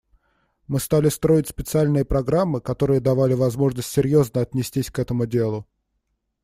Мы 0.65 0.79
стали 0.79 1.09
строить 1.09 1.47
специальные 1.47 2.05
программы, 2.05 2.59
которые 2.59 2.99
давали 2.99 3.35
возможность 3.35 3.89
серьезно 3.91 4.41
отнестись 4.41 4.89
к 4.89 4.97
этому 4.97 5.27
делу. 5.27 5.67